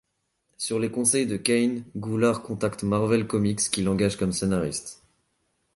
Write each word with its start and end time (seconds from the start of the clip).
Sur 0.57 0.79
les 0.79 0.89
conseils 0.89 1.27
de 1.27 1.37
Kane, 1.37 1.83
Goulart 1.95 2.41
contacte 2.41 2.81
Marvel 2.81 3.27
Comics 3.27 3.59
qui 3.69 3.83
l'engage 3.83 4.17
comme 4.17 4.33
scénariste. 4.33 5.03